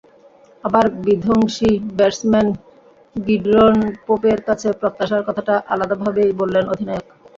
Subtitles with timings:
[0.63, 2.47] আবার বিধ্বংসী batsman
[3.15, 7.07] Gidron পোপের কাছে প্রত্যাশার কথাটা আলাদাভাবেই বললেন অধিনায়ক।